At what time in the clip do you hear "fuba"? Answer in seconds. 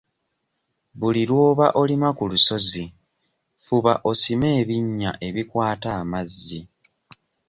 3.63-3.93